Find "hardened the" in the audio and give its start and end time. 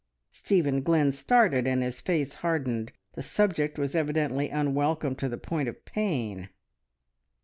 2.33-3.21